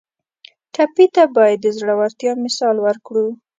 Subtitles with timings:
[0.73, 3.25] ټپي ته باید د زړورتیا مثال ورکړو.